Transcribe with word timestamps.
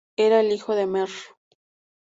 Era 0.17 0.39
el 0.39 0.51
hijo 0.51 0.73
de 0.73 0.87
Mr. 0.87 1.11